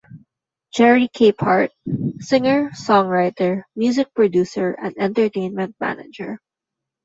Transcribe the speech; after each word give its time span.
Jerry 0.73 1.09
Capehart- 1.15 1.69
Singer, 2.27 2.71
Songwriter, 2.71 3.65
Music 3.75 4.11
Producer 4.15 4.71
and 4.71 4.97
Entertainment 4.97 5.75
Manager. 5.79 6.39